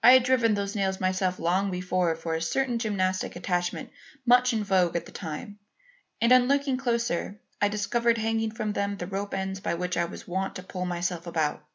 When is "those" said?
0.54-0.76